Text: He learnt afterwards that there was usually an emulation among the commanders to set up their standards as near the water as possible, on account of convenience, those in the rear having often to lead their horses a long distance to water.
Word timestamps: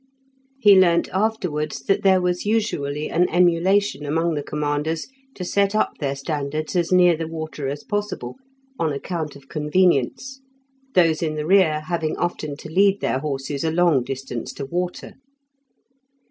He 0.59 0.75
learnt 0.79 1.09
afterwards 1.13 1.83
that 1.83 2.01
there 2.01 2.19
was 2.19 2.43
usually 2.43 3.07
an 3.11 3.29
emulation 3.29 4.03
among 4.03 4.33
the 4.33 4.41
commanders 4.41 5.05
to 5.35 5.45
set 5.45 5.75
up 5.75 5.99
their 5.99 6.15
standards 6.15 6.75
as 6.75 6.91
near 6.91 7.15
the 7.15 7.27
water 7.27 7.67
as 7.67 7.83
possible, 7.83 8.37
on 8.79 8.91
account 8.91 9.35
of 9.35 9.47
convenience, 9.47 10.41
those 10.95 11.21
in 11.21 11.35
the 11.35 11.45
rear 11.45 11.81
having 11.81 12.17
often 12.17 12.57
to 12.57 12.67
lead 12.67 12.99
their 13.01 13.19
horses 13.19 13.63
a 13.63 13.69
long 13.69 14.03
distance 14.03 14.53
to 14.53 14.65
water. 14.65 15.13